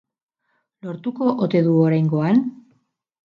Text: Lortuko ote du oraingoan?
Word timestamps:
Lortuko 0.87 1.27
ote 1.49 1.61
du 1.67 1.75
oraingoan? 1.83 2.41